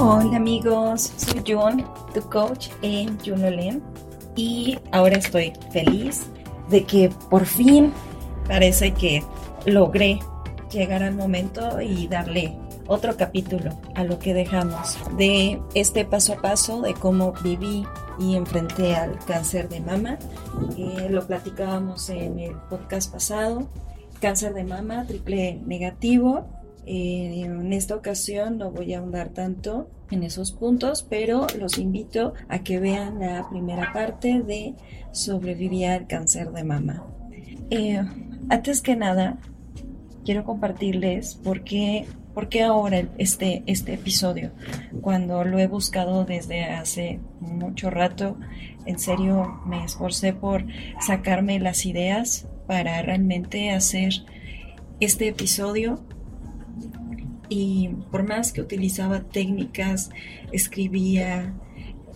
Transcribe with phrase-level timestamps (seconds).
[0.00, 3.82] Hola amigos, soy Jun, tu coach en Junolen
[4.36, 6.26] y ahora estoy feliz
[6.70, 7.92] de que por fin
[8.46, 9.24] parece que
[9.66, 10.20] logré
[10.70, 12.56] llegar al momento y darle
[12.86, 17.84] otro capítulo a lo que dejamos de este paso a paso de cómo viví
[18.20, 20.16] y enfrenté al cáncer de mama.
[20.76, 23.68] Eh, lo platicábamos en el podcast pasado.
[24.20, 26.46] Cáncer de mama, triple negativo,
[26.90, 32.32] eh, en esta ocasión no voy a ahondar tanto en esos puntos, pero los invito
[32.48, 34.74] a que vean la primera parte de
[35.12, 37.04] sobrevivir al cáncer de mama.
[37.68, 38.00] Eh,
[38.48, 39.36] antes que nada,
[40.24, 44.52] quiero compartirles por qué, por qué ahora este, este episodio,
[45.02, 48.38] cuando lo he buscado desde hace mucho rato,
[48.86, 50.64] en serio me esforcé por
[51.02, 54.24] sacarme las ideas para realmente hacer
[55.00, 56.02] este episodio
[57.48, 60.10] y por más que utilizaba técnicas,
[60.52, 61.54] escribía,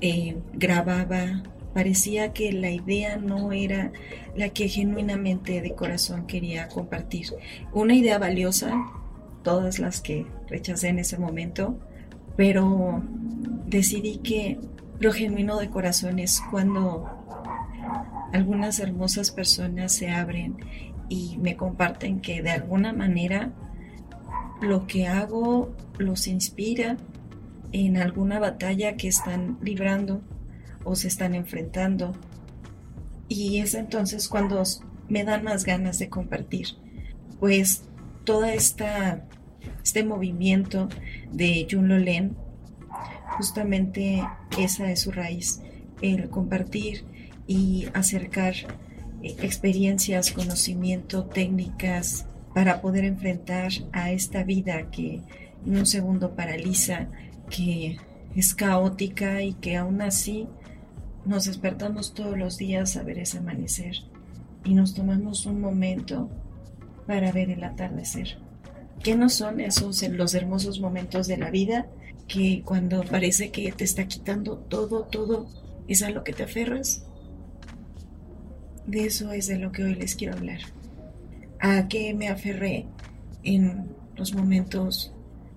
[0.00, 3.92] eh, grababa, parecía que la idea no era
[4.36, 7.28] la que genuinamente de corazón quería compartir.
[7.72, 8.74] Una idea valiosa,
[9.42, 11.78] todas las que rechacé en ese momento,
[12.36, 13.02] pero
[13.66, 14.58] decidí que
[15.00, 17.08] lo genuino de corazón es cuando
[18.32, 20.56] algunas hermosas personas se abren
[21.08, 23.52] y me comparten que de alguna manera
[24.62, 26.96] lo que hago los inspira
[27.72, 30.22] en alguna batalla que están librando
[30.84, 32.12] o se están enfrentando.
[33.28, 34.62] Y es entonces cuando
[35.08, 36.68] me dan más ganas de compartir.
[37.40, 37.84] Pues
[38.24, 39.26] toda esta
[39.82, 40.88] este movimiento
[41.32, 42.36] de Jun Lolen,
[43.36, 44.22] justamente
[44.58, 45.60] esa es su raíz,
[46.00, 47.04] el compartir
[47.46, 48.54] y acercar
[49.22, 55.22] eh, experiencias, conocimiento, técnicas, para poder enfrentar a esta vida que
[55.64, 57.08] en un segundo paraliza,
[57.50, 57.96] que
[58.34, 60.48] es caótica y que aún así
[61.24, 63.96] nos despertamos todos los días a ver ese amanecer
[64.64, 66.30] y nos tomamos un momento
[67.06, 68.38] para ver el atardecer.
[69.02, 71.86] ¿Qué no son esos los hermosos momentos de la vida
[72.28, 75.48] que cuando parece que te está quitando todo, todo,
[75.88, 77.04] es a lo que te aferras?
[78.86, 80.60] De eso es de lo que hoy les quiero hablar
[81.62, 82.86] a qué me aferré
[83.44, 85.14] en los momentos,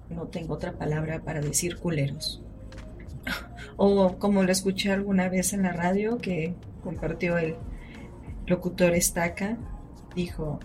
[0.09, 2.41] no tengo otra palabra para decir culeros.
[3.77, 7.55] O como lo escuché alguna vez en la radio que compartió el
[8.45, 9.57] locutor Estaca,
[10.15, 10.61] dijo,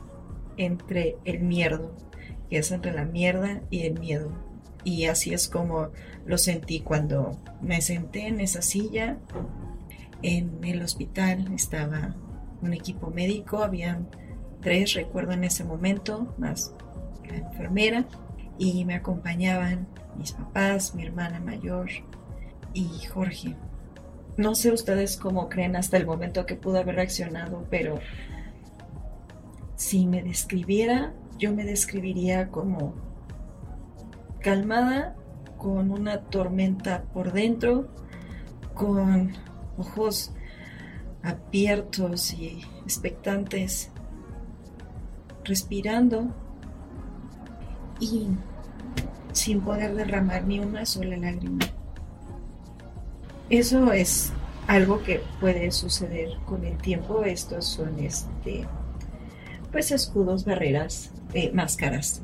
[0.57, 1.97] entre el miedo,
[2.49, 4.31] que es entre la mierda y el miedo.
[4.85, 5.89] Y así es como
[6.25, 9.19] lo sentí cuando me senté en esa silla.
[10.23, 12.15] En el hospital estaba
[12.63, 14.07] un equipo médico, habían
[14.61, 16.75] tres, recuerdo en ese momento, más
[17.29, 18.07] la enfermera,
[18.59, 21.89] y me acompañaban mis papás, mi hermana mayor
[22.75, 23.57] y Jorge.
[24.37, 27.99] No sé ustedes cómo creen hasta el momento que pude haber reaccionado, pero
[29.77, 32.95] si me describiera, yo me describiría como
[34.41, 35.17] calmada,
[35.57, 37.89] con una tormenta por dentro,
[38.75, 39.33] con
[39.77, 40.33] ojos
[41.23, 43.91] abiertos y expectantes
[45.45, 46.29] respirando
[48.01, 48.29] y
[49.33, 51.61] sin poder derramar ni una sola lágrima.
[53.49, 54.33] Eso es
[54.67, 57.25] algo que puede suceder con el tiempo.
[57.25, 58.67] Estos son este,
[59.73, 62.23] pues escudos, barreras, eh, máscaras.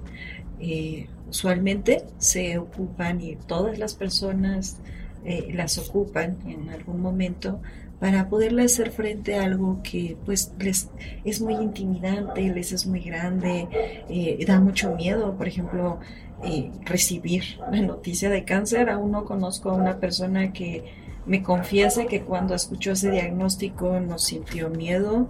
[0.60, 4.78] Eh, usualmente se ocupan y todas las personas
[5.24, 7.60] eh, las ocupan en algún momento
[8.00, 10.90] para poderle hacer frente a algo que pues les
[11.24, 13.68] es muy intimidante, les es muy grande,
[14.08, 15.98] eh, da mucho miedo, por ejemplo,
[16.44, 18.90] eh, recibir la noticia de cáncer.
[18.90, 20.84] Aún no conozco a una persona que
[21.24, 25.28] me confiese que cuando escuchó ese diagnóstico no sintió miedo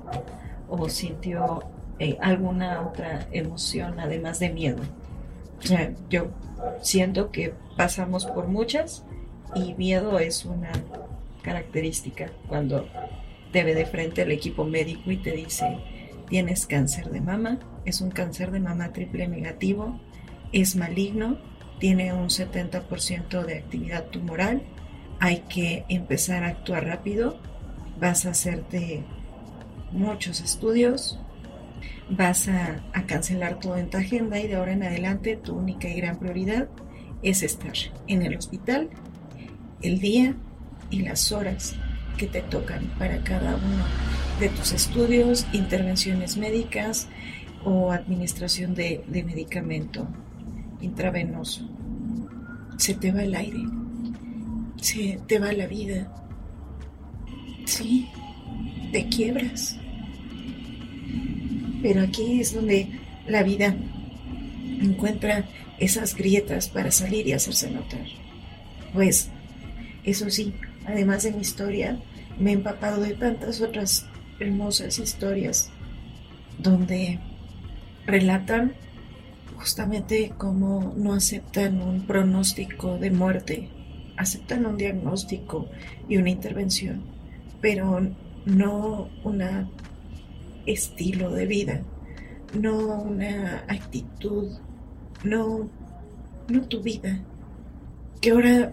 [0.68, 1.62] o sintió
[1.98, 4.82] eh, alguna otra emoción además de miedo.
[6.10, 6.26] yo
[6.82, 9.04] siento que pasamos por muchas
[9.54, 10.72] y miedo es una
[11.46, 12.88] característica cuando
[13.52, 15.78] te ve de frente el equipo médico y te dice,
[16.28, 20.00] tienes cáncer de mama, es un cáncer de mama triple negativo,
[20.52, 21.38] es maligno,
[21.78, 24.64] tiene un 70% de actividad tumoral,
[25.20, 27.38] hay que empezar a actuar rápido,
[28.00, 29.04] vas a hacerte
[29.92, 31.20] muchos estudios,
[32.10, 35.88] vas a, a, cancelar todo en tu agenda y de ahora en adelante tu única
[35.88, 36.68] y gran prioridad
[37.22, 37.74] es estar
[38.08, 38.90] en el hospital
[39.82, 40.34] el día
[40.90, 41.74] y las horas
[42.16, 43.84] que te tocan para cada uno
[44.40, 47.08] de tus estudios, intervenciones médicas
[47.64, 50.06] o administración de, medicamento
[50.80, 51.68] intravenoso.
[52.76, 53.60] Se te va el aire,
[54.80, 56.12] se te va la vida.
[57.64, 58.08] Sí,
[58.92, 59.76] te quiebras.
[61.82, 62.88] Pero aquí es donde
[63.26, 63.74] la vida
[64.80, 65.48] encuentra
[65.78, 68.06] esas grietas para salir y hacerse notar.
[68.92, 69.30] Pues,
[70.04, 70.54] eso sí,
[70.86, 72.00] además de mi historia,
[72.38, 74.06] me he empapado de tantas otras
[74.38, 75.70] hermosas historias
[76.58, 77.18] donde
[78.06, 78.74] relatan
[79.56, 83.68] justamente cómo no aceptan un pronóstico de muerte,
[84.16, 85.68] aceptan un diagnóstico
[86.08, 87.02] y una intervención,
[87.60, 88.00] pero
[88.44, 89.42] no un
[90.66, 91.82] estilo de vida,
[92.58, 94.52] no una actitud,
[95.24, 95.68] no,
[96.48, 97.20] no tu vida.
[98.20, 98.72] Que ahora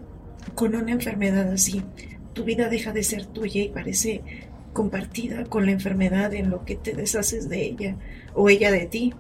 [0.56, 1.84] con una enfermedad así,
[2.34, 4.24] tu vida deja de ser tuya y parece
[4.74, 7.96] compartida con la enfermedad en lo que te deshaces de ella
[8.34, 9.14] o ella de ti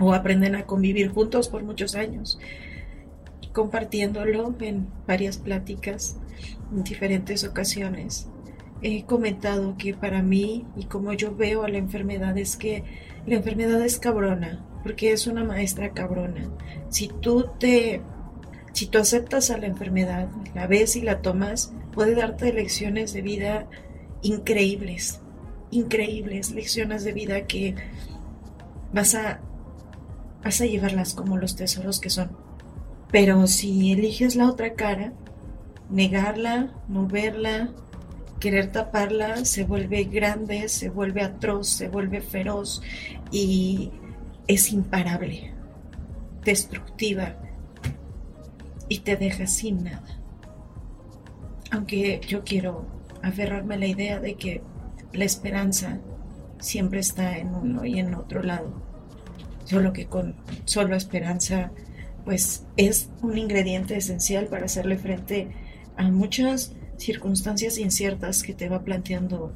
[0.00, 2.38] o aprenden a convivir juntos por muchos años,
[3.52, 6.16] compartiéndolo en varias pláticas
[6.72, 8.28] en diferentes ocasiones.
[8.80, 12.84] He comentado que para mí y como yo veo a la enfermedad es que
[13.26, 16.48] la enfermedad es cabrona, porque es una maestra cabrona.
[16.88, 18.00] Si tú te
[18.78, 23.22] si tú aceptas a la enfermedad, la ves y la tomas, puede darte lecciones de
[23.22, 23.66] vida
[24.22, 25.20] increíbles,
[25.72, 27.74] increíbles lecciones de vida que
[28.92, 29.40] vas a
[30.44, 32.30] vas a llevarlas como los tesoros que son.
[33.10, 35.12] Pero si eliges la otra cara,
[35.90, 37.70] negarla, no verla,
[38.38, 42.80] querer taparla, se vuelve grande, se vuelve atroz, se vuelve feroz
[43.32, 43.90] y
[44.46, 45.52] es imparable,
[46.44, 47.34] destructiva
[48.88, 50.20] y te deja sin nada.
[51.70, 52.86] Aunque yo quiero
[53.22, 54.62] aferrarme a la idea de que
[55.12, 55.98] la esperanza
[56.60, 58.88] siempre está en uno y en otro lado
[59.68, 61.70] solo que con solo esperanza
[62.24, 65.48] pues es un ingrediente esencial para hacerle frente
[65.96, 69.52] a muchas circunstancias inciertas que te va planteando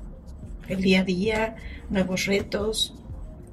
[0.68, 1.56] el día a día,
[1.90, 2.94] nuevos retos,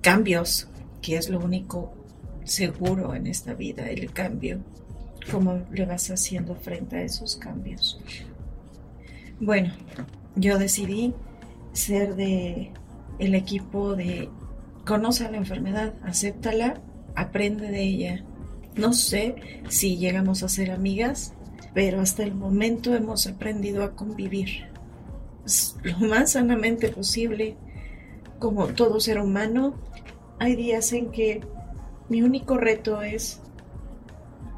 [0.01, 0.69] cambios,
[1.01, 1.93] que es lo único
[2.43, 4.59] seguro en esta vida, el cambio.
[5.31, 7.99] ¿Cómo le vas haciendo frente a esos cambios?
[9.39, 9.73] Bueno,
[10.35, 11.13] yo decidí
[11.73, 12.71] ser de
[13.19, 14.29] el equipo de
[14.85, 16.81] conoce la enfermedad, acéptala,
[17.15, 18.23] aprende de ella.
[18.75, 19.35] No sé
[19.67, 21.33] si llegamos a ser amigas,
[21.73, 24.67] pero hasta el momento hemos aprendido a convivir
[25.83, 27.55] lo más sanamente posible.
[28.39, 29.75] Como todo ser humano,
[30.39, 31.41] hay días en que
[32.07, 33.41] mi único reto es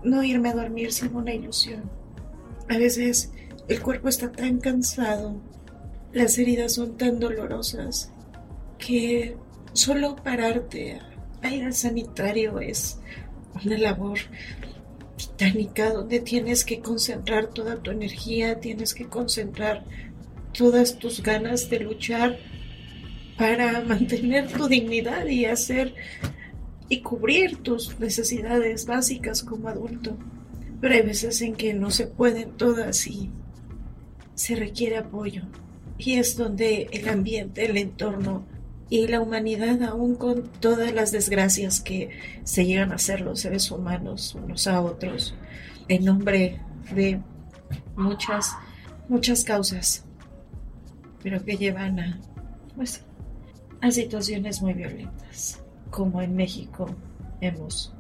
[0.04, 1.90] no irme a dormir sin una ilusión.
[2.70, 3.32] A veces
[3.68, 5.42] el cuerpo está tan cansado,
[6.14, 8.12] las heridas son tan dolorosas
[8.78, 9.38] que
[9.74, 11.00] solo pararte
[11.42, 13.00] a ir al sanitario es
[13.64, 14.20] una labor
[15.18, 19.86] titánica donde tienes que concentrar toda tu energía, tienes que concentrar
[20.54, 22.38] todas tus ganas de luchar
[23.38, 25.96] para mantener tu dignidad y hacer
[26.92, 30.18] y cubrir tus necesidades básicas como adulto.
[30.82, 33.30] Pero hay veces en que no se pueden todas y
[34.36, 35.44] se requiere apoyo.
[35.98, 38.44] Y es donde el ambiente, el entorno,
[38.90, 42.10] y la humanidad aún con todas las desgracias que
[42.44, 45.34] se llegan a hacer los seres humanos unos a otros
[45.88, 46.60] en nombre
[46.94, 47.22] de
[47.96, 48.54] muchas
[49.08, 50.04] muchas causas
[51.24, 52.20] pero que llevan a
[52.76, 53.02] pues
[53.80, 55.62] a situaciones muy violentas
[55.92, 56.88] como en México
[57.40, 57.94] hemos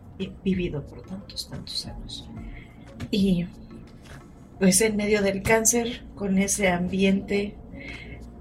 [0.43, 2.27] vivido por tantos tantos años.
[3.11, 3.45] Y
[4.59, 7.55] pues en medio del cáncer con ese ambiente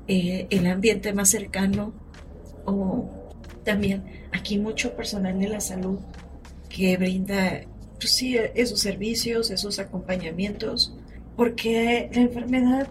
[0.07, 1.93] eh, el ambiente más cercano
[2.65, 3.09] o
[3.65, 5.99] también aquí mucho personal de la salud
[6.69, 7.63] que brinda
[8.01, 10.97] pues sí, esos servicios, esos acompañamientos,
[11.37, 12.89] porque la enfermedad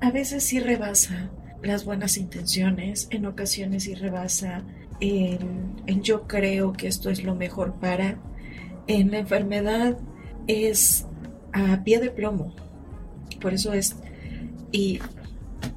[0.00, 1.30] a veces sí rebasa
[1.62, 4.64] las buenas intenciones, en ocasiones sí rebasa
[5.00, 8.18] yo creo que esto es lo mejor para.
[8.86, 9.98] En la enfermedad
[10.46, 11.06] es
[11.52, 12.54] a pie de plomo,
[13.40, 13.96] por eso es,
[14.72, 15.00] y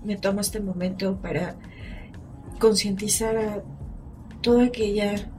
[0.03, 1.55] me tomo este momento para
[2.59, 3.63] concientizar a
[4.41, 5.29] toda aquella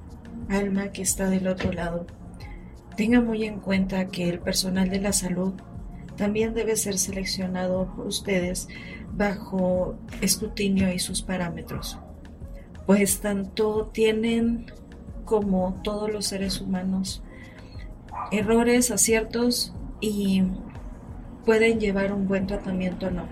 [0.48, 2.06] alma que está del otro lado.
[2.96, 5.54] Tenga muy en cuenta que el personal de la salud
[6.16, 8.68] también debe ser seleccionado por ustedes
[9.14, 11.98] bajo escrutinio y sus parámetros,
[12.86, 14.66] pues tanto tienen
[15.24, 17.22] como todos los seres humanos
[18.30, 20.42] errores, aciertos y
[21.44, 23.26] pueden llevar un buen tratamiento o no.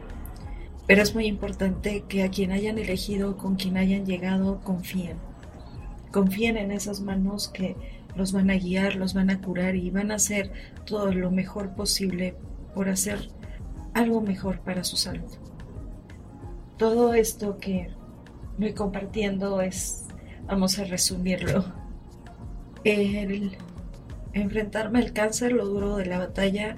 [0.87, 5.19] Pero es muy importante que a quien hayan elegido, con quien hayan llegado, confíen.
[6.11, 7.77] Confíen en esas manos que
[8.17, 10.53] los van a guiar, los van a curar y van a hacer
[10.85, 12.35] todo lo mejor posible
[12.75, 13.31] por hacer
[13.95, 15.31] algo mejor para su salud.
[16.77, 17.91] Todo esto que
[18.61, 20.07] voy compartiendo es,
[20.47, 21.65] vamos a resumirlo,
[22.85, 23.57] el
[24.35, 26.77] enfrentarme al cáncer, lo duro de la batalla,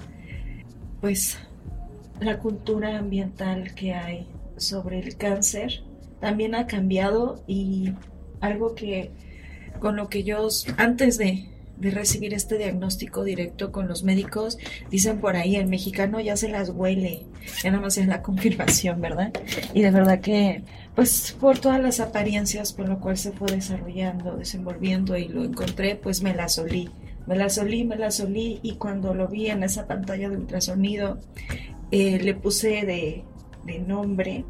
[1.00, 1.38] pues
[2.20, 5.82] la cultura ambiental que hay sobre el cáncer
[6.20, 7.92] también ha cambiado y
[8.40, 9.10] algo que
[9.80, 11.48] con lo que yo antes de,
[11.90, 14.58] recibir este diagnóstico directo con los médicos,
[14.90, 17.26] dicen por ahí, el mexicano ya se las huele,
[17.62, 19.32] ya nada más es la confirmación, ¿verdad?
[19.74, 20.62] Y de verdad que,
[20.94, 25.96] pues por todas las apariencias por lo cual se fue desarrollando, desenvolviendo y lo encontré,
[25.96, 26.90] pues me la solí.
[27.26, 31.20] Me la solí, me la solí y cuando lo vi en esa pantalla de ultrasonido,
[31.92, 33.24] eh, le puse de,
[33.64, 34.44] de nombre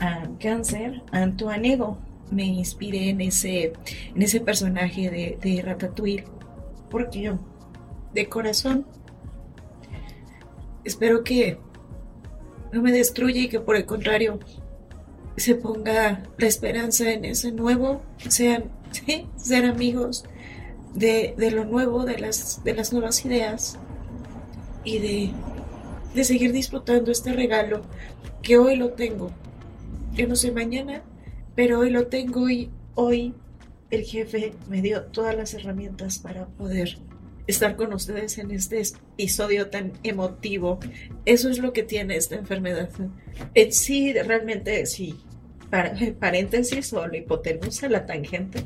[0.00, 1.78] a cáncer, Antoine
[2.30, 3.72] Me inspiré en ese,
[4.14, 6.24] en ese personaje de, de Ratatouille,
[6.90, 7.38] porque yo,
[8.12, 8.86] de corazón,
[10.84, 11.58] espero que
[12.72, 14.38] no me destruya y que por el contrario
[15.36, 18.64] se ponga la esperanza en ese nuevo, sean,
[19.36, 20.24] ser amigos
[20.94, 23.78] de, de, lo nuevo, de las, de las nuevas ideas
[24.84, 25.30] y de,
[26.14, 27.82] de seguir disfrutando este regalo
[28.42, 29.30] que hoy lo tengo.
[30.12, 31.02] Yo no sé mañana,
[31.54, 33.34] pero hoy lo tengo y hoy
[33.90, 36.98] el jefe me dio todas las herramientas para poder
[37.46, 40.78] estar con ustedes en este episodio tan emotivo.
[41.24, 42.90] Eso es lo que tiene esta enfermedad.
[43.54, 45.16] En sí, realmente, sí,
[45.70, 48.64] para, paréntesis o la hipotenusa, la tangente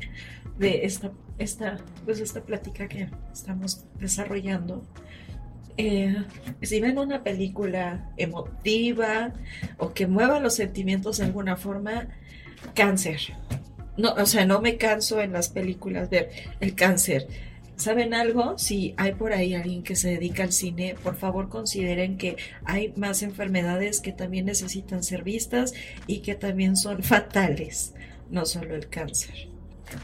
[0.59, 4.85] de esta, esta, pues esta plática que estamos desarrollando
[5.77, 6.15] eh,
[6.61, 9.33] si ven una película emotiva
[9.77, 12.07] o que mueva los sentimientos de alguna forma,
[12.73, 13.19] cáncer.
[13.97, 17.27] No, o sea, no me canso en las películas ver el cáncer.
[17.75, 18.57] ¿Saben algo?
[18.57, 22.93] Si hay por ahí alguien que se dedica al cine, por favor consideren que hay
[22.95, 25.73] más enfermedades que también necesitan ser vistas
[26.07, 27.93] y que también son fatales,
[28.29, 29.49] no solo el cáncer.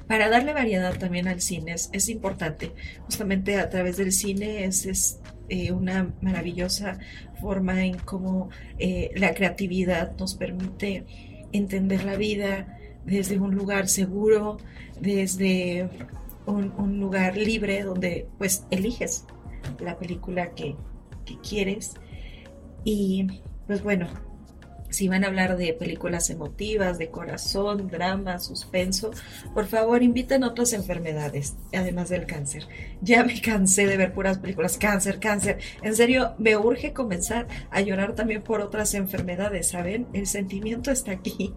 [0.07, 2.71] Para darle variedad también al cine es, importante,
[3.05, 5.19] justamente a través del cine es, es
[5.49, 6.99] eh, una maravillosa
[7.41, 11.05] forma en cómo eh, la creatividad nos permite
[11.51, 14.57] entender la vida desde un lugar seguro,
[14.99, 15.89] desde
[16.45, 19.25] un, lugar libre donde pues eliges
[19.79, 20.75] la película que,
[21.25, 21.93] que quieres.
[22.83, 23.27] Y
[23.67, 24.07] pues bueno,
[24.91, 29.11] si van a hablar de películas emotivas, de corazón, drama, suspenso,
[29.53, 32.67] por favor inviten otras enfermedades, además del cáncer.
[33.01, 35.59] Ya me cansé de ver puras películas, cáncer, cáncer.
[35.81, 40.07] En serio, me urge comenzar a llorar también por otras enfermedades, ¿saben?
[40.13, 41.53] El sentimiento está aquí,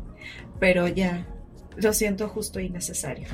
[0.60, 1.26] pero ya
[1.76, 3.28] lo siento justo y necesario.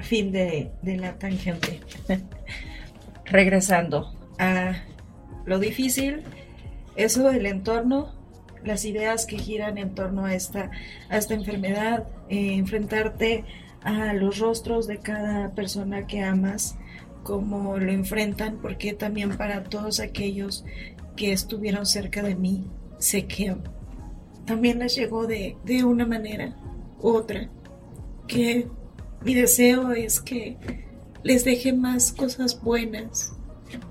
[0.00, 1.80] Fin de, de la tangente.
[3.26, 4.82] Regresando a
[5.46, 6.22] lo difícil,
[6.96, 8.12] eso del entorno
[8.64, 10.70] las ideas que giran en torno a esta,
[11.08, 13.44] a esta enfermedad, eh, enfrentarte
[13.82, 16.76] a los rostros de cada persona que amas,
[17.22, 20.64] cómo lo enfrentan, porque también para todos aquellos
[21.16, 22.66] que estuvieron cerca de mí,
[22.98, 23.54] sé que
[24.46, 26.56] también les llegó de, de una manera
[27.00, 27.48] u otra,
[28.26, 28.68] que
[29.24, 30.56] mi deseo es que
[31.22, 33.32] les deje más cosas buenas,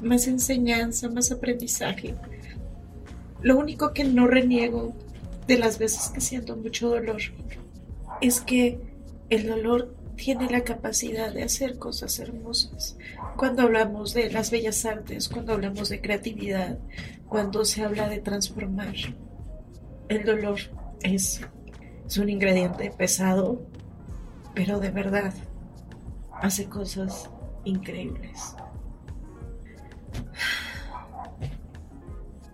[0.01, 2.15] más enseñanza, más aprendizaje
[3.43, 4.93] lo único que no reniego
[5.47, 7.21] de las veces que siento mucho dolor
[8.21, 8.79] es que
[9.29, 12.97] el dolor tiene la capacidad de hacer cosas hermosas.
[13.35, 16.79] Cuando hablamos de las bellas artes, cuando hablamos de creatividad,
[17.27, 18.95] cuando se habla de transformar,
[20.07, 20.59] el dolor
[21.01, 21.41] es,
[22.07, 23.67] es un ingrediente pesado,
[24.53, 25.33] pero de verdad
[26.41, 27.29] hace cosas
[27.63, 28.55] increíbles.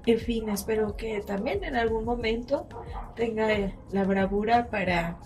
[0.06, 2.68] En fin, espero que también en algún momento
[3.16, 3.48] tenga
[3.92, 5.20] la bravura para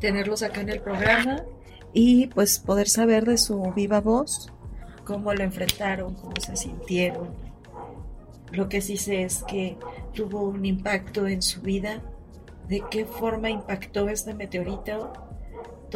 [0.00, 1.44] tenerlos acá en el programa
[1.92, 4.52] y pues poder saber de su viva voz
[5.04, 7.28] cómo lo enfrentaron, cómo se sintieron.
[8.52, 9.78] Lo que sí sé es que
[10.12, 12.02] tuvo un impacto en su vida.
[12.68, 15.12] ¿De qué forma impactó este meteorito?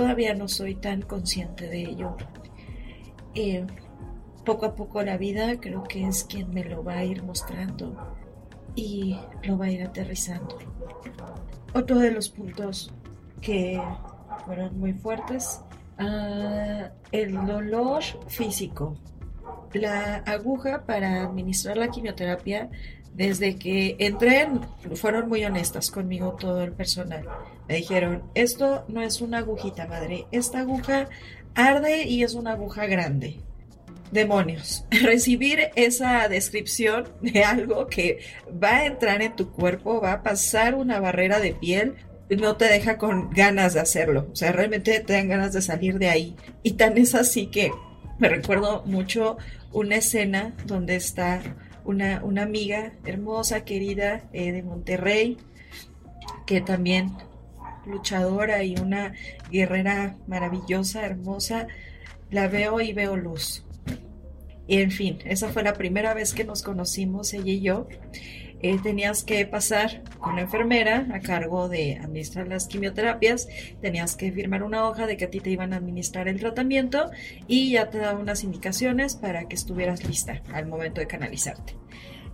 [0.01, 2.17] Todavía no soy tan consciente de ello.
[3.35, 3.67] Eh,
[4.47, 8.17] poco a poco la vida creo que es quien me lo va a ir mostrando
[8.75, 10.57] y lo va a ir aterrizando.
[11.75, 12.95] Otro de los puntos
[13.43, 13.79] que
[14.47, 15.61] fueron muy fuertes,
[15.99, 18.97] uh, el dolor físico.
[19.75, 22.71] La aguja para administrar la quimioterapia,
[23.21, 24.49] desde que entré,
[24.95, 27.27] fueron muy honestas conmigo todo el personal.
[27.69, 31.07] Me dijeron, esto no es una agujita, madre, esta aguja
[31.55, 33.39] arde y es una aguja grande
[34.11, 40.23] demonios, recibir esa descripción de algo que va a entrar en tu cuerpo, va a
[40.23, 41.97] pasar una barrera de piel,
[42.31, 44.29] no te deja con ganas de hacerlo.
[44.33, 46.37] O sea, realmente te dan ganas de salir de ahí.
[46.63, 47.71] Y tan es así que
[48.19, 49.37] me recuerdo mucho
[49.73, 51.43] una escena donde está
[51.91, 55.37] una, amiga hermosa, querida eh, de Monterrey,
[56.47, 57.13] que también
[57.87, 59.15] luchadora y una
[59.51, 61.67] guerrera maravillosa, hermosa,
[62.31, 63.65] la veo y veo luz.
[64.67, 67.89] Y en fin, esa fue la primera vez que nos conocimos, ella y yo.
[68.63, 73.49] Eh, tenías que pasar con la enfermera a cargo de administrar las quimioterapias,
[73.81, 77.11] tenías que firmar una hoja de que a ti te iban a administrar el tratamiento
[77.47, 81.77] y ya te daban unas indicaciones para que estuvieras lista al momento de canalizarte.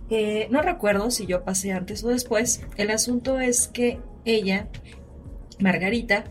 [0.09, 4.67] Eh, no recuerdo si yo pasé antes o después, el asunto es que ella,
[5.59, 6.25] Margarita,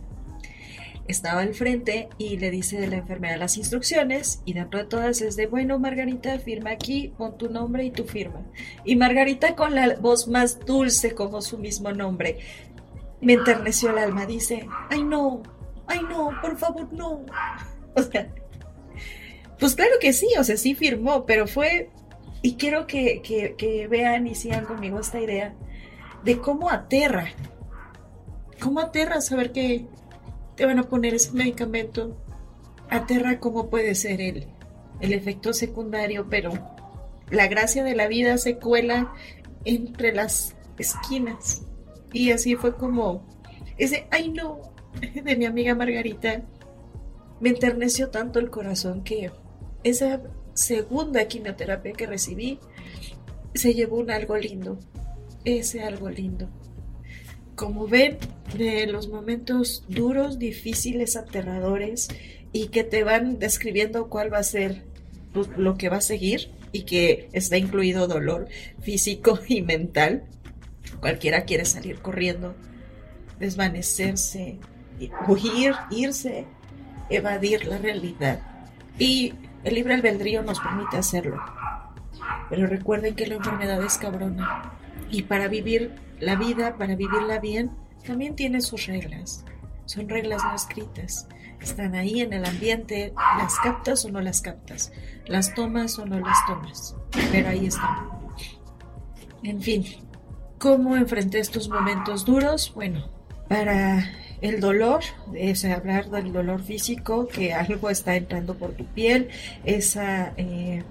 [1.09, 5.21] estaba al frente y le dice de la enfermera las instrucciones y dentro de todas
[5.21, 8.43] es de, bueno, Margarita, firma aquí, pon tu nombre y tu firma.
[8.85, 12.39] Y Margarita con la voz más dulce como su mismo nombre,
[13.21, 15.43] me enterneció el alma, dice, ay no,
[15.87, 17.25] ay no, por favor no.
[17.99, 18.29] O sea,
[19.59, 21.89] pues claro que sí, o sea, sí firmó, pero fue,
[22.43, 25.55] y quiero que, que, que vean y sigan conmigo esta idea
[26.23, 27.31] de cómo aterra,
[28.61, 29.87] cómo aterra saber que
[30.57, 32.17] te van a poner ese medicamento,
[32.89, 34.47] aterra cómo puede ser el,
[35.01, 36.53] el efecto secundario, pero
[37.31, 39.13] la gracia de la vida se cuela
[39.65, 41.63] entre las esquinas.
[42.13, 43.27] Y así fue como
[43.79, 44.61] ese, ay no,
[45.25, 46.43] de mi amiga Margarita,
[47.41, 49.31] me enterneció tanto el corazón que
[49.85, 50.23] esa
[50.55, 52.59] segunda quimioterapia que recibí
[53.55, 54.79] se llevó un algo lindo,
[55.45, 56.49] ese algo lindo.
[57.57, 58.19] Como ven,
[58.57, 62.09] de los momentos duros, difíciles, aterradores
[62.53, 64.83] y que te van describiendo cuál va a ser
[65.33, 68.49] pues, lo que va a seguir y que está incluido dolor
[68.81, 70.25] físico y mental.
[71.01, 72.55] Cualquiera quiere salir corriendo,
[73.41, 74.59] desvanecerse,
[75.27, 76.47] huir, irse,
[77.11, 78.41] evadir la realidad.
[78.99, 81.43] Y el libre albedrío nos permite hacerlo.
[82.49, 84.73] Pero recuerden que la enfermedad es cabrona.
[85.11, 87.71] Y para vivir la vida, para vivirla bien,
[88.07, 89.45] también tiene sus reglas.
[89.87, 91.29] Son reglas no escritas.
[91.61, 94.93] Están ahí en el ambiente, las captas o no las captas,
[95.27, 96.95] las tomas o no las tomas,
[97.33, 98.11] pero ahí están.
[99.43, 99.85] En fin,
[100.59, 102.73] ¿cómo enfrenté estos momentos duros?
[102.75, 103.09] Bueno,
[103.49, 105.01] para el dolor,
[105.35, 109.29] es hablar del dolor físico, que algo está entrando por tu piel,
[109.65, 110.83] esa eh,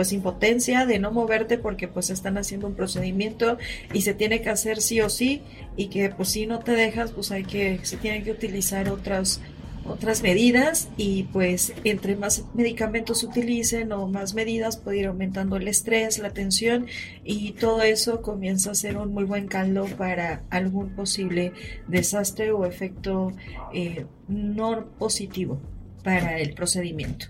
[0.00, 3.58] pues impotencia de no moverte porque pues están haciendo un procedimiento
[3.92, 5.42] y se tiene que hacer sí o sí
[5.76, 9.42] y que pues si no te dejas pues hay que se tienen que utilizar otras
[9.84, 15.68] otras medidas y pues entre más medicamentos utilicen o más medidas puede ir aumentando el
[15.68, 16.86] estrés, la tensión
[17.22, 21.52] y todo eso comienza a ser un muy buen caldo para algún posible
[21.88, 23.34] desastre o efecto
[23.74, 25.60] eh, no positivo
[26.02, 27.26] para el procedimiento.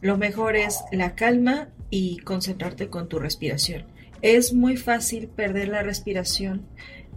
[0.00, 3.84] Lo mejor es la calma y concentrarte con tu respiración.
[4.22, 6.66] Es muy fácil perder la respiración,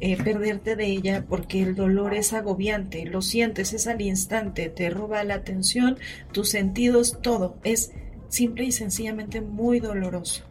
[0.02, 4.90] eh, perderte de ella porque el dolor es agobiante, lo sientes, es al instante, te
[4.90, 5.98] roba la atención,
[6.32, 7.58] tus sentidos, todo.
[7.64, 7.92] Es
[8.30, 10.44] simple y sencillamente muy doloroso.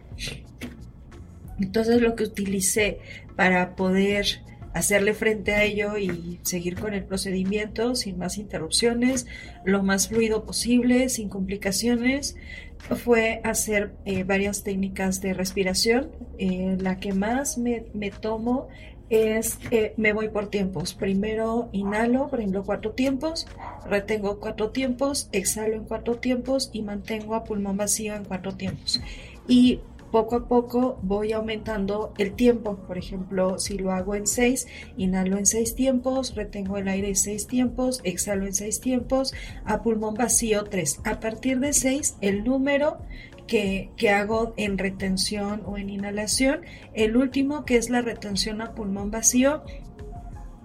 [1.60, 2.98] Entonces lo que utilicé
[3.36, 4.42] para poder
[4.74, 9.26] hacerle frente a ello y seguir con el procedimiento sin más interrupciones,
[9.64, 12.36] lo más fluido posible, sin complicaciones,
[12.78, 16.10] fue hacer eh, varias técnicas de respiración.
[16.38, 17.82] Eh, la que más me,
[18.20, 18.68] tomo
[19.10, 20.94] es, eh, me voy por tiempos.
[20.94, 23.46] Primero inhalo, por ejemplo, cuatro tiempos,
[23.86, 29.00] retengo cuatro tiempos, exhalo en cuatro tiempos y mantengo a pulmón vacío en cuatro tiempos.
[29.46, 29.80] Y
[30.10, 32.76] poco a poco voy aumentando el tiempo.
[32.86, 34.66] Por ejemplo, si lo hago en seis,
[34.96, 39.82] inhalo en seis tiempos, retengo el aire en seis tiempos, exhalo en seis tiempos, a
[39.82, 41.00] pulmón vacío tres.
[41.04, 42.98] A partir de seis, el número
[43.46, 46.60] que, que, hago en retención o en inhalación.
[46.92, 49.62] El último, que es la retención a pulmón vacío,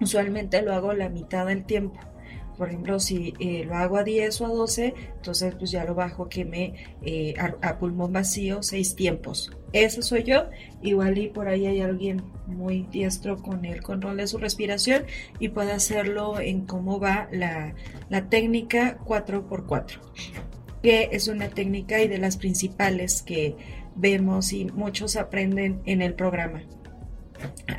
[0.00, 1.98] usualmente lo hago la mitad del tiempo.
[2.56, 5.94] Por ejemplo, si eh, lo hago a 10 o a 12, entonces pues ya lo
[5.94, 9.50] bajo que me eh, a, pulmón vacío seis tiempos.
[9.72, 10.48] Eso soy yo.
[10.82, 15.04] Igual y por ahí hay alguien muy diestro con el control de su respiración
[15.40, 17.74] y puede hacerlo en cómo va la,
[18.08, 19.98] la técnica 4x4,
[20.82, 23.56] que es una técnica y de las principales que
[23.96, 26.62] vemos y muchos aprenden en el programa.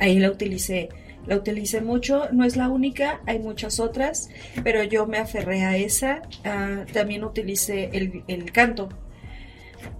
[0.00, 0.90] Ahí la utilicé
[1.26, 4.28] la utilicé mucho, no es la única, hay muchas otras,
[4.62, 6.22] pero yo me aferré a esa.
[6.44, 8.88] Ah, también utilicé el, canto.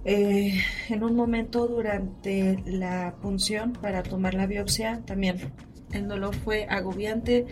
[0.05, 5.51] Eh, en un momento durante la punción para tomar la biopsia, también
[5.91, 7.45] el dolor fue agobiante,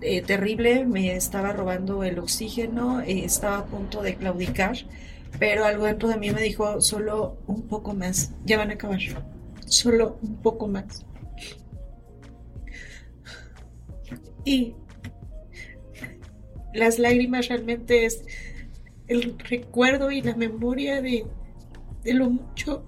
[0.00, 4.76] eh, terrible, me estaba robando el oxígeno, eh, estaba a punto de claudicar,
[5.38, 9.00] pero algo dentro de mí me dijo, solo un poco más, ya van a acabar,
[9.66, 11.06] solo un poco más.
[14.46, 14.74] Y
[16.72, 18.24] las lágrimas realmente es
[19.08, 21.26] el recuerdo y la memoria de,
[22.04, 22.86] lo mucho,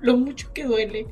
[0.00, 1.08] lo mucho que duele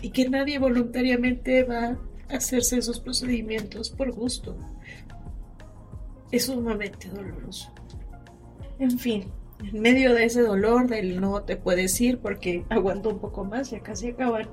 [0.00, 1.98] y que nadie voluntariamente va
[2.30, 4.56] a hacerse esos procedimientos por gusto.
[6.30, 7.70] Es sumamente doloroso.
[8.78, 9.30] En fin,
[9.62, 13.70] en medio de ese dolor del no te puedes ir porque aguanto un poco más,
[13.70, 14.48] ya casi acaban.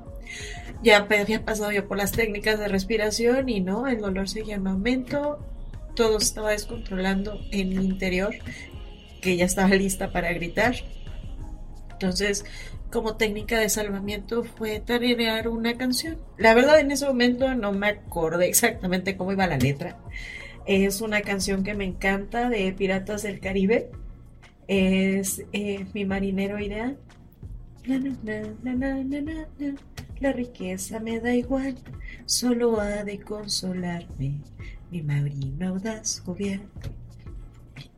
[0.84, 4.68] Ya había pasado yo por las técnicas de respiración y no, el dolor seguía en
[4.68, 5.40] aumento,
[5.96, 8.36] todo estaba descontrolando en mi interior,
[9.22, 10.76] que ya estaba lista para gritar.
[11.92, 12.46] Entonces,
[12.92, 16.18] como técnica de salvamiento fue tararear una canción.
[16.38, 19.98] La verdad, en ese momento no me acordé exactamente cómo iba la letra.
[20.66, 23.92] Es una canción que me encanta de Piratas del Caribe.
[24.68, 26.98] Es eh, mi marinero ideal.
[30.20, 31.76] La riqueza me da igual,
[32.26, 34.42] solo ha de consolarme
[34.92, 36.62] mi marino audaz jovial.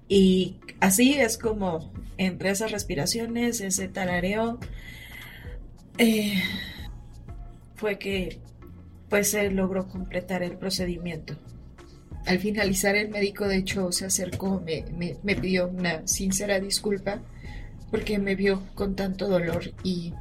[0.08, 4.60] Y así es como entre esas respiraciones, ese tarareo,
[5.98, 6.42] eh,
[7.76, 8.40] fue que
[9.10, 11.36] pues se logró completar el procedimiento.
[12.26, 17.22] Al finalizar el médico de hecho se acercó, me, me pidió una sincera disculpa
[17.90, 20.14] porque me vio con tanto dolor y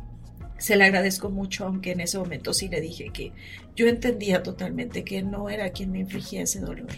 [0.59, 3.33] se le agradezco mucho, aunque en ese momento sí le dije que
[3.75, 6.88] yo entendía totalmente que no era quien me infligía ese dolor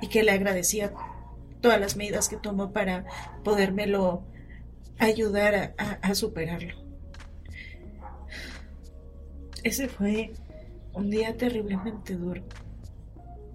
[0.00, 0.92] y que le agradecía
[1.60, 3.04] todas las medidas que tomó para
[3.44, 4.22] podérmelo
[4.98, 6.74] ayudar a, superarlo.
[9.62, 10.32] Ese fue
[10.92, 12.42] un día terriblemente duro.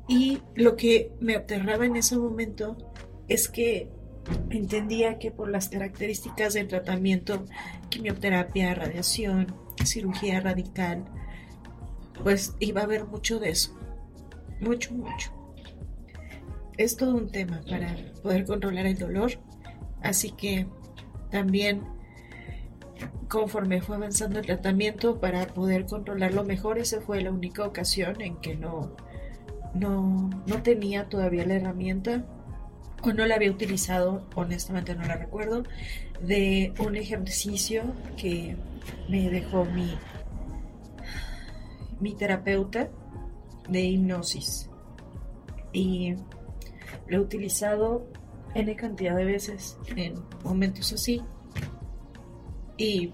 [0.08, 2.78] Y lo que me aterraba en ese momento
[3.28, 3.90] es que
[4.50, 7.46] entendía que por las características del tratamiento,
[7.90, 11.06] quimioterapia, radiación, cirugía radical,
[12.24, 13.78] pues iba a haber mucho de eso.
[14.62, 15.44] Mucho, mucho
[16.78, 19.32] es todo un tema para poder controlar el dolor.
[20.02, 20.68] Así que
[21.30, 21.84] también
[23.28, 28.38] conforme fue avanzando el tratamiento para poder controlarlo mejor, esa fue la única ocasión en
[28.38, 28.96] que no,
[29.74, 32.26] no, no tenía todavía la herramienta
[33.04, 35.64] o no la había utilizado, honestamente no la recuerdo,
[36.22, 37.84] de un ejercicio
[38.18, 38.56] que
[39.10, 39.98] me dejó mi,
[42.00, 42.90] mi terapeuta
[43.68, 44.70] de hipnosis.
[45.74, 46.16] Y
[47.08, 48.08] lo he utilizado
[48.56, 50.14] N cantidad de veces en
[50.44, 51.22] momentos así.
[52.78, 53.12] Y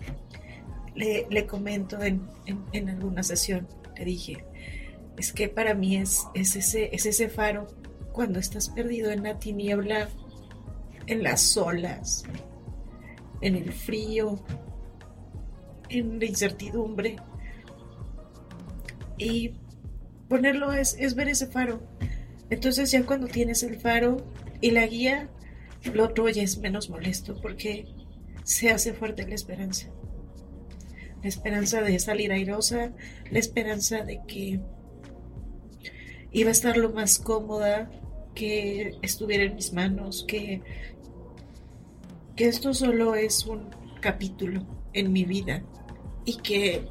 [0.95, 4.45] le, comento en, alguna sesión, le dije,
[5.17, 7.67] es que para mí es, es, ese, es ese faro
[8.11, 10.09] cuando estás perdido en la tiniebla,
[11.07, 12.23] en las olas,
[13.41, 14.43] en el frío,
[15.89, 17.17] en la incertidumbre.
[19.17, 19.53] Y
[20.27, 21.81] ponerlo es, es ver ese faro
[22.49, 24.17] entonces ya cuando tienes el faro
[24.61, 25.29] y la guía,
[25.93, 27.85] lo otro ya es menos molesto porque
[28.43, 29.87] se hace fuerte la esperanza.
[31.21, 32.91] La esperanza de salir airosa,
[33.29, 34.59] la esperanza de que
[36.31, 37.89] iba a estar lo más cómoda,
[38.35, 40.61] que estuviera en mis manos, que,
[42.35, 43.69] que esto solo es un
[44.01, 45.63] capítulo en mi vida
[46.25, 46.87] y que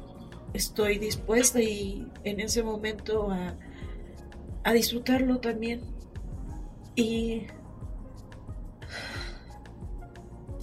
[0.53, 3.57] estoy dispuesta y en ese momento a
[4.63, 5.81] a disfrutarlo también.
[6.95, 7.47] Y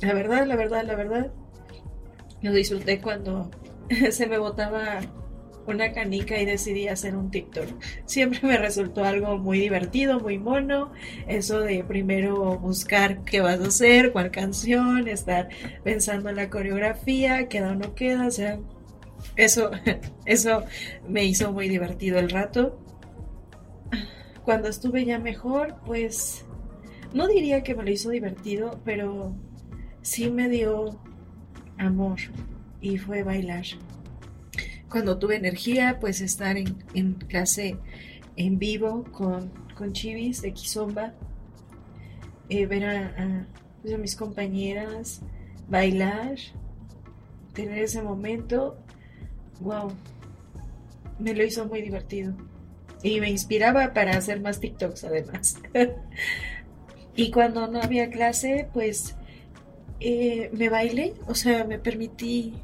[0.00, 1.32] la verdad, la verdad, la verdad,
[2.42, 3.50] lo disfruté cuando
[4.10, 5.00] se me botaba
[5.66, 7.66] una canica y decidí hacer un TikTok.
[8.04, 10.92] Siempre me resultó algo muy divertido, muy mono.
[11.26, 15.48] Eso de primero buscar qué vas a hacer, cuál canción, estar
[15.84, 18.26] pensando en la coreografía, queda o no queda.
[18.26, 18.58] O sea,
[19.36, 19.70] eso,
[20.26, 20.64] eso
[21.08, 22.78] me hizo muy divertido el rato
[24.46, 26.44] cuando estuve ya mejor, pues
[27.12, 29.34] no diría que me lo hizo divertido, pero
[30.02, 31.00] sí me dio
[31.78, 32.18] amor
[32.80, 33.64] y fue bailar.
[34.96, 36.72] Cuando tuve energía, pues estar en,
[37.28, 37.76] clase
[38.36, 41.12] en vivo con, con Chivis de Kizomba,
[42.48, 43.46] eh, ver a,
[43.82, 45.20] pues, a mis compañeras
[45.68, 46.36] bailar,
[47.52, 48.78] tener ese momento,
[49.60, 49.92] wow,
[51.18, 52.34] me lo hizo muy divertido
[53.02, 55.58] y me inspiraba para hacer más TikToks además.
[57.14, 59.14] y cuando no había clase, pues
[60.00, 62.54] eh, me bailé, o sea, me permití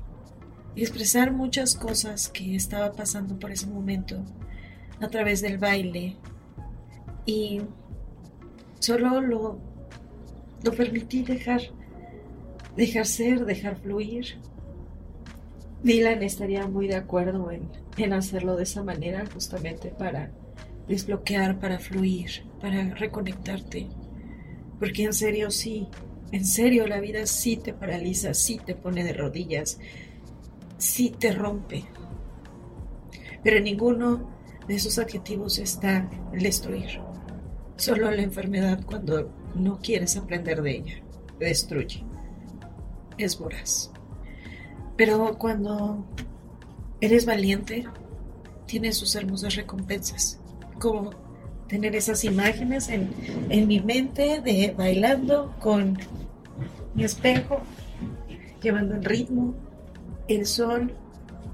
[0.76, 4.22] expresar muchas cosas que estaba pasando por ese momento
[5.00, 6.16] a través del baile
[7.26, 7.60] y
[8.78, 9.58] solo lo,
[10.62, 11.60] lo permití dejar,
[12.76, 14.38] dejar ser, dejar fluir.
[15.82, 20.30] Dylan estaría muy de acuerdo en, en hacerlo de esa manera justamente para
[20.88, 23.88] desbloquear, para fluir, para reconectarte.
[24.78, 25.88] Porque en serio sí,
[26.32, 29.78] en serio la vida sí te paraliza, sí te pone de rodillas,
[30.82, 31.84] sí te rompe.
[33.44, 34.28] Pero ninguno
[34.66, 37.00] de esos adjetivos está el destruir.
[37.76, 40.94] Solo la enfermedad cuando no quieres aprender de ella,
[41.38, 42.04] destruye.
[43.16, 43.92] Es voraz.
[44.96, 46.04] Pero cuando
[47.00, 47.86] eres valiente,
[48.66, 50.40] tienes sus hermosas recompensas.
[50.80, 51.10] Como
[51.68, 53.10] tener esas imágenes en,
[53.50, 55.96] en mi mente de bailando con
[56.94, 57.60] mi espejo,
[58.60, 59.54] llevando el ritmo,
[60.34, 60.94] el sol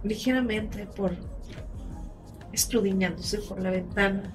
[0.03, 1.17] ligeramente por
[2.53, 4.33] escrudiñándose por la ventana,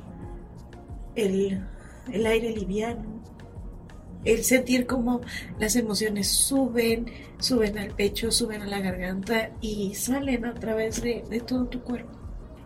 [1.16, 1.66] el,
[2.12, 3.22] el aire liviano,
[4.24, 5.22] el sentir como
[5.60, 7.06] las emociones suben,
[7.40, 11.82] suben al pecho, suben a la garganta y salen a través de, de, todo tu
[11.82, 12.12] cuerpo.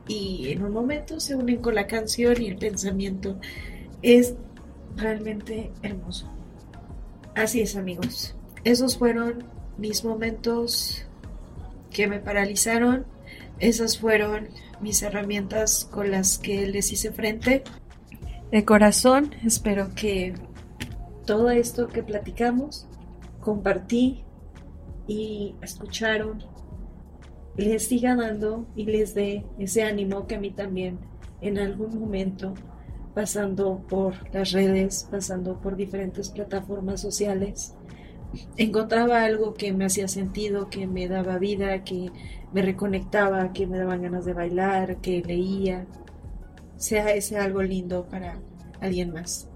[0.08, 3.40] Y en un momento se unen con la canción y el pensamiento.
[4.02, 4.36] Es
[4.96, 6.30] realmente hermoso.
[7.36, 8.36] Así es amigos.
[8.63, 9.44] Esos fueron
[9.78, 11.07] mis momentos
[11.91, 13.06] que me paralizaron.
[13.60, 14.50] Esas fueron
[14.82, 17.63] mis herramientas con las que les hice frente.
[18.52, 20.34] De corazón, espero que
[21.26, 22.88] todo esto que platicamos,
[23.41, 24.23] compartí
[25.08, 26.43] y escucharon,
[27.58, 31.00] les siga dando y les dé ese ánimo que a mí también
[31.41, 32.54] en algún momento,
[33.13, 37.73] pasando por las redes, pasando por diferentes plataformas sociales,
[38.58, 42.12] encontraba algo que me hacía sentido, que me daba vida, que
[42.54, 45.86] me reconectaba, que me daban ganas de bailar, que leía,
[46.78, 48.40] sea ese algo lindo para
[48.82, 49.50] alguien más.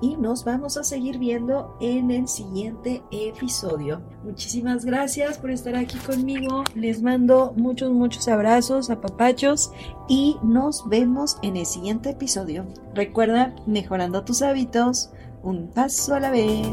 [0.00, 4.02] Y nos vamos a seguir viendo en el siguiente episodio.
[4.24, 6.64] Muchísimas gracias por estar aquí conmigo.
[6.74, 9.70] Les mando muchos, muchos abrazos, a papachos
[10.08, 12.66] y nos vemos en el siguiente episodio.
[12.94, 15.10] Recuerda, mejorando tus hábitos,
[15.44, 16.66] un paso a la vez.